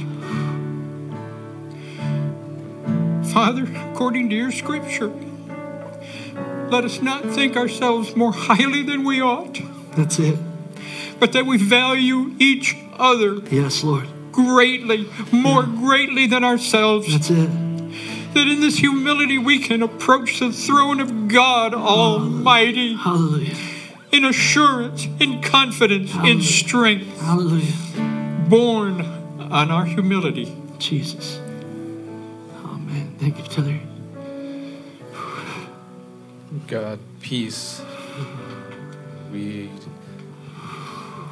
[3.32, 5.12] Father, according to your scripture,
[6.70, 9.58] let us not think ourselves more highly than we ought,
[9.96, 10.38] That's it.
[11.18, 14.06] but that we value each other Yes, Lord.
[14.32, 17.10] greatly, more greatly than ourselves.
[17.12, 17.50] That's it.
[18.35, 22.94] That in this humility we can approach the throne of God Almighty.
[22.94, 23.55] Hallelujah.
[24.11, 27.20] In assurance, in confidence, in strength.
[27.20, 27.73] Hallelujah.
[28.49, 29.01] Born
[29.38, 30.53] on our humility.
[30.79, 31.40] Jesus.
[32.64, 33.14] Oh, man.
[33.18, 33.81] Thank you, Taylor.
[36.66, 37.83] God, peace.
[39.33, 39.70] We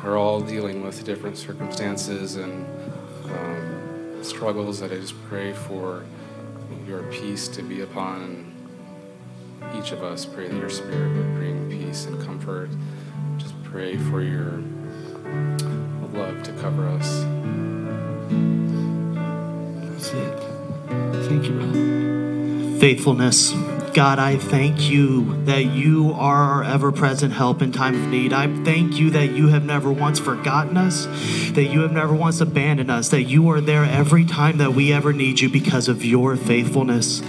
[0.05, 2.67] are all dealing with different circumstances and
[3.25, 6.05] um, struggles that I just pray for
[6.87, 8.53] your peace to be upon
[9.77, 10.25] each of us.
[10.25, 12.71] Pray that your spirit would bring peace and comfort.
[13.39, 14.63] Just pray for your
[16.13, 17.25] love to cover us.
[19.89, 20.39] That's it.
[21.29, 22.79] Thank you, brother.
[22.81, 23.53] faithfulness.
[23.95, 28.33] God, I thank you that you are our ever present help in time of need.
[28.33, 31.05] I thank you that you have never once forgotten us,
[31.53, 34.95] that you have never once abandoned us, that you are there every time that we
[34.95, 37.21] ever need you because of your faithfulness.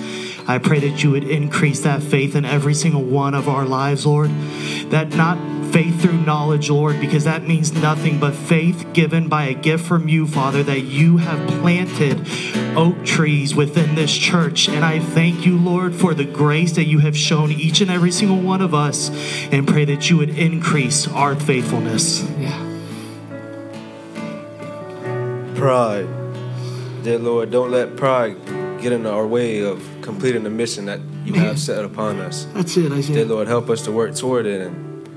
[0.48, 4.06] I pray that you would increase that faith in every single one of our lives,
[4.06, 4.30] Lord.
[4.90, 5.38] That not
[5.72, 10.08] faith through knowledge, Lord, because that means nothing but faith given by a gift from
[10.08, 12.28] you, Father, that you have planted
[12.78, 14.70] oak trees within this church.
[14.70, 18.12] And I thank you, Lord, for the grace that you have shown each and every
[18.12, 19.10] single one of us,
[19.52, 22.24] and pray that you would increase our faithfulness.
[22.38, 22.60] Yeah.
[25.56, 26.08] Pride.
[27.04, 28.38] Dear Lord, don't let pride
[28.80, 32.46] get in our way of completing the mission that you have set upon us.
[32.54, 33.18] That's it, Isaiah.
[33.18, 35.08] Dear Lord, help us to work toward it and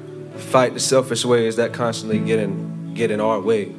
[0.40, 3.75] fight the selfish ways that constantly get in, get in our way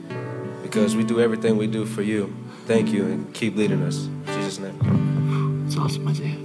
[0.62, 2.36] because we do everything we do for you.
[2.65, 4.06] Thank you and keep leading us.
[4.06, 5.63] In Jesus' name.
[5.65, 6.36] It's awesome, Isaiah.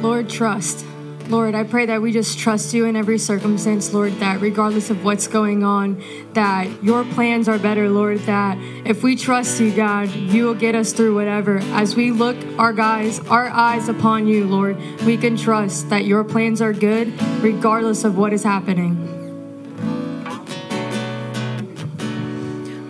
[0.00, 0.84] Lord, trust.
[1.28, 5.04] Lord, I pray that we just trust you in every circumstance, Lord, that regardless of
[5.04, 6.02] what's going on,
[6.34, 10.74] that your plans are better, Lord, that if we trust you, God, you will get
[10.74, 11.58] us through whatever.
[11.72, 16.24] As we look our guys, our eyes upon you, Lord, we can trust that your
[16.24, 19.14] plans are good regardless of what is happening.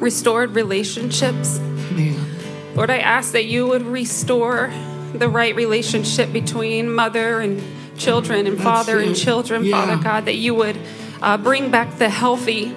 [0.05, 1.59] restored relationships.
[2.75, 4.70] Lord, I ask that you would restore
[5.14, 7.62] the right relationship between mother and
[7.96, 9.85] children and That's father and children, Yeah.
[9.87, 10.78] Father God, that you would
[11.22, 12.74] uh, bring back the healthy,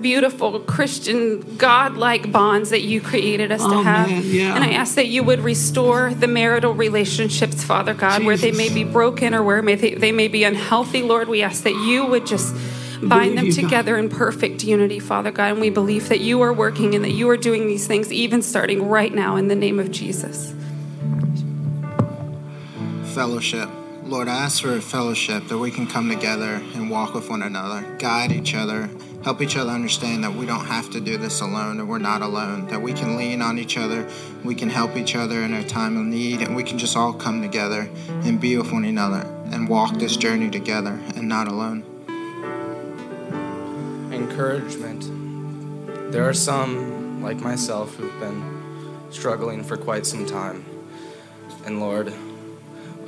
[0.00, 4.08] beautiful, Christian, God-like bonds that you created us to Oh, have.
[4.08, 4.54] man, yeah.
[4.54, 8.68] And I ask that you would restore the marital relationships, Father God, where they may
[8.68, 11.28] be broken or where may they, they may be unhealthy, Lord.
[11.28, 12.54] We ask that you would just
[13.02, 13.60] bind Believe them you, God.
[13.62, 15.52] together in perfect unity, Father God.
[15.52, 18.42] And we believe that you are working and that you are doing these things even
[18.42, 20.54] starting right now in the name of Jesus.
[23.14, 23.68] Fellowship.
[24.12, 27.40] Lord, I ask for a fellowship that we can come together and walk with one
[27.40, 28.90] another, guide each other,
[29.24, 32.20] help each other understand that we don't have to do this alone, that we're not
[32.20, 34.06] alone, that we can lean on each other,
[34.44, 37.14] we can help each other in our time of need, and we can just all
[37.14, 41.82] come together and be with one another and walk this journey together and not alone.
[44.12, 46.12] Encouragement.
[46.12, 50.66] There are some, like myself, who've been struggling for quite some time.
[51.64, 52.12] And Lord,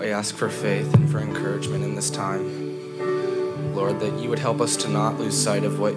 [0.01, 3.75] I ask for faith and for encouragement in this time.
[3.75, 5.95] Lord, that you would help us to not lose sight of what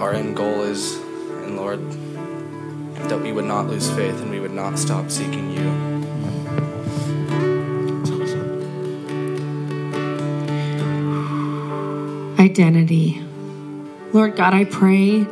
[0.00, 0.96] our end goal is.
[1.44, 1.80] And Lord,
[3.08, 5.92] that we would not lose faith and we would not stop seeking you.
[12.38, 13.22] Identity.
[14.12, 15.26] Lord God, I pray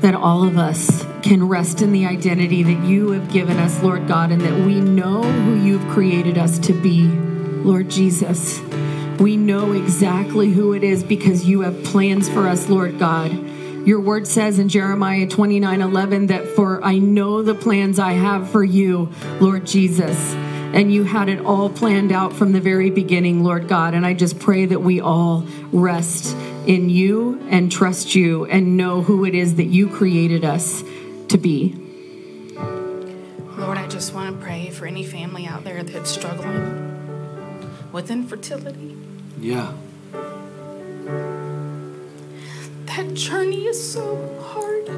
[0.00, 4.06] that all of us can rest in the identity that you have given us, Lord
[4.06, 8.60] God, and that we know who you've created us to be, Lord Jesus.
[9.18, 13.32] We know exactly who it is because you have plans for us, Lord God.
[13.86, 18.50] Your word says in Jeremiah 29 11 that for I know the plans I have
[18.50, 19.10] for you,
[19.40, 20.34] Lord Jesus.
[20.34, 23.94] And you had it all planned out from the very beginning, Lord God.
[23.94, 29.00] And I just pray that we all rest in you and trust you and know
[29.00, 30.84] who it is that you created us
[31.32, 31.74] to be.
[33.56, 38.98] Lord, I just want to pray for any family out there that's struggling with infertility.
[39.40, 39.72] Yeah.
[42.84, 44.88] That journey is so hard.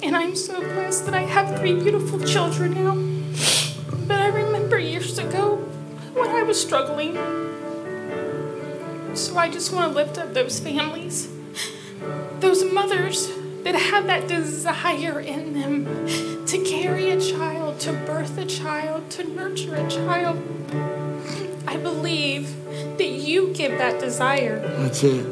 [0.00, 2.94] And I'm so blessed that I have three beautiful children now.
[4.06, 5.56] But I remember years ago
[6.14, 7.14] when I was struggling.
[9.16, 11.28] So I just want to lift up those families,
[12.38, 16.06] those mothers that have that desire in them
[16.46, 20.38] to carry a child, to birth a child, to nurture a child.
[21.66, 22.54] I believe
[22.98, 24.58] that you give that desire.
[24.78, 25.24] That's it.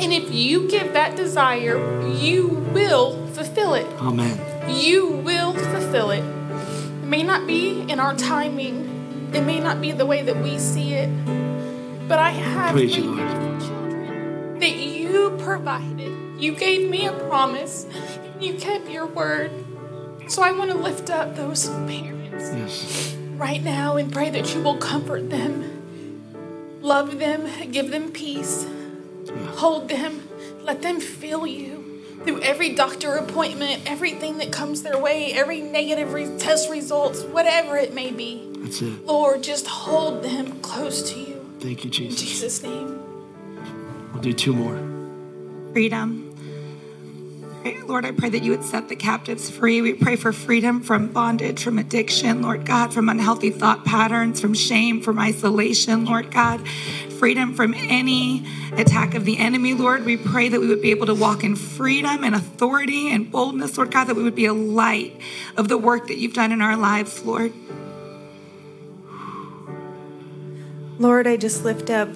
[0.00, 1.78] And if you give that desire,
[2.16, 3.86] you will fulfill it.
[4.00, 4.40] Amen.
[4.68, 6.24] You will fulfill it.
[6.24, 10.58] It may not be in our timing, it may not be the way that we
[10.58, 11.08] see it,
[12.08, 13.60] but I have Praise three you, Lord.
[13.60, 16.13] children that you provided.
[16.44, 17.86] You gave me a promise,
[18.34, 19.50] and you kept your word.
[20.28, 23.16] So I want to lift up those parents Yes.
[23.38, 25.54] right now and pray that you will comfort them,
[26.82, 28.66] love them, give them peace,
[29.52, 30.28] hold them,
[30.62, 36.12] let them feel you through every doctor appointment, everything that comes their way, every negative
[36.12, 38.46] re- test results, whatever it may be.
[38.58, 39.06] That's it.
[39.06, 41.42] Lord, just hold them close to you.
[41.60, 42.20] Thank you, Jesus.
[42.20, 42.60] In Jesus.
[42.60, 43.00] Jesus' name.
[44.12, 44.78] We'll do two more.
[45.72, 46.23] freedom.
[47.64, 49.80] Pray- Lord, I pray that you would set the captives free.
[49.80, 54.52] We pray for freedom from bondage, from addiction, Lord God, from unhealthy thought patterns, from
[54.52, 56.60] shame, from isolation, Lord God,
[57.18, 60.04] freedom from any attack of the enemy, Lord.
[60.04, 63.78] We pray that we would be able to walk in freedom and authority and boldness,
[63.78, 65.18] Lord God, that we would be a light
[65.56, 67.54] of the work that you've done in our lives, Lord.
[70.98, 72.10] Lord, I just lift up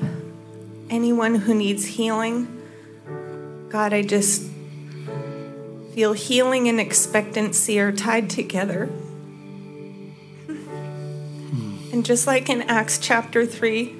[0.90, 2.54] anyone who needs healing.
[3.70, 4.47] God, I just
[5.98, 8.86] feel healing and expectancy are tied together.
[10.46, 11.76] Hmm.
[11.92, 13.96] And just like in Acts chapter 3,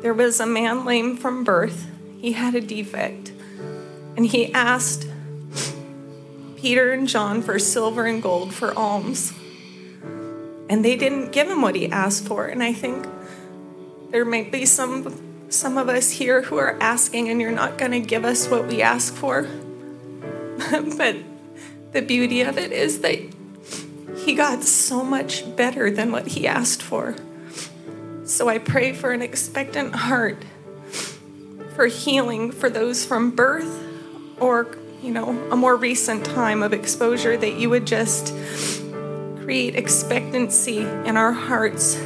[0.00, 1.86] there was a man lame from birth.
[2.18, 3.30] He had a defect.
[4.16, 5.06] And he asked
[6.56, 9.32] Peter and John for silver and gold for alms.
[10.68, 12.46] And they didn't give him what he asked for.
[12.46, 13.06] And I think
[14.10, 17.92] there might be some some of us here who are asking and you're not going
[17.92, 19.46] to give us what we ask for.
[20.96, 21.16] but
[21.92, 23.18] the beauty of it is that
[24.16, 27.16] he got so much better than what he asked for.
[28.24, 30.44] So I pray for an expectant heart
[31.74, 33.82] for healing for those from birth
[34.38, 38.34] or, you know, a more recent time of exposure that you would just
[39.42, 42.00] create expectancy in our hearts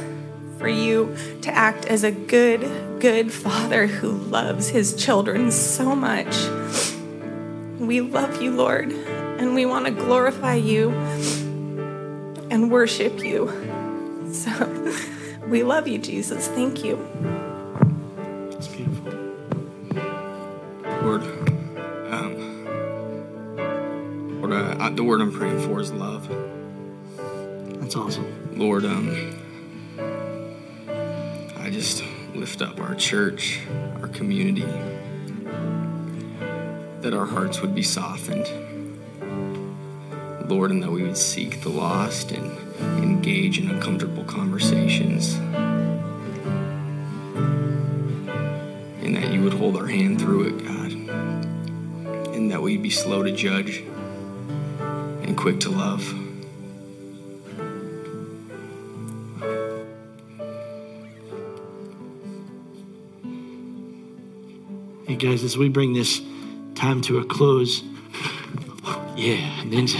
[0.57, 2.61] for you to act as a good,
[2.99, 6.35] good father who loves his children so much.
[7.79, 10.91] We love you, Lord, and we want to glorify you
[12.49, 13.47] and worship you.
[14.33, 14.51] So
[15.47, 16.47] we love you, Jesus.
[16.47, 16.97] Thank you.
[18.51, 19.11] It's beautiful.
[21.03, 21.21] Lord,
[22.11, 22.65] um,
[24.41, 26.27] Lord, uh, I, the word I'm praying for is love.
[27.79, 28.57] That's awesome.
[28.57, 29.39] Lord, um,
[31.57, 32.03] I just
[32.33, 33.61] lift up our church,
[34.01, 34.65] our community,
[37.01, 38.47] that our hearts would be softened.
[40.49, 42.57] Lord, and that we would seek the lost and
[43.03, 45.35] engage in uncomfortable conversations.
[49.03, 50.91] And that you would hold our hand through it, God.
[52.33, 53.83] And that we'd be slow to judge
[54.79, 56.13] and quick to love.
[65.07, 66.21] Hey guys, as we bring this
[66.77, 67.81] time to a close,
[69.15, 69.97] yeah, ninja,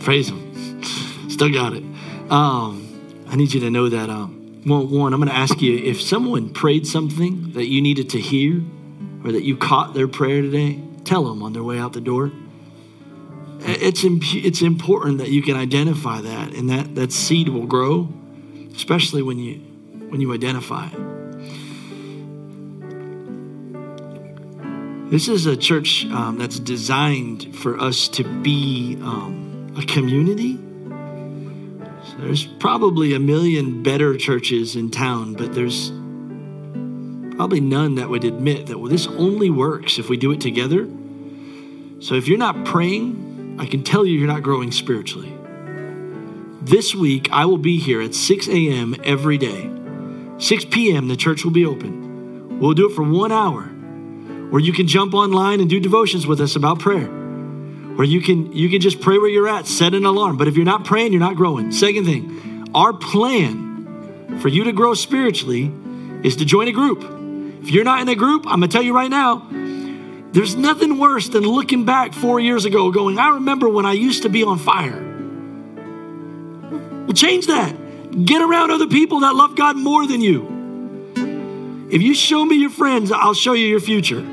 [0.00, 0.82] praise him.
[1.28, 1.82] Still got it.
[2.30, 4.08] Um, I need you to know that.
[4.08, 8.10] Um, well, one, I'm going to ask you if someone prayed something that you needed
[8.10, 8.62] to hear,
[9.24, 12.30] or that you caught their prayer today, tell them on their way out the door.
[13.62, 18.08] It's imp- it's important that you can identify that, and that that seed will grow,
[18.74, 19.56] especially when you
[20.08, 21.09] when you identify it.
[25.10, 30.56] This is a church um, that's designed for us to be um, a community.
[32.04, 35.90] So there's probably a million better churches in town, but there's
[37.34, 40.88] probably none that would admit that well, this only works if we do it together.
[41.98, 45.36] So if you're not praying, I can tell you you're not growing spiritually.
[46.62, 48.94] This week, I will be here at 6 a.m.
[49.02, 49.72] every day.
[50.38, 52.60] 6 p.m., the church will be open.
[52.60, 53.72] We'll do it for one hour
[54.50, 57.06] where you can jump online and do devotions with us about prayer.
[57.06, 60.36] Where you can you can just pray where you're at, set an alarm.
[60.36, 61.70] But if you're not praying, you're not growing.
[61.72, 65.72] Second thing, our plan for you to grow spiritually
[66.22, 67.04] is to join a group.
[67.62, 69.46] If you're not in a group, I'm gonna tell you right now,
[70.32, 74.22] there's nothing worse than looking back four years ago going, I remember when I used
[74.22, 75.06] to be on fire.
[77.04, 77.74] Well, change that.
[78.24, 81.88] Get around other people that love God more than you.
[81.90, 84.24] If you show me your friends, I'll show you your future.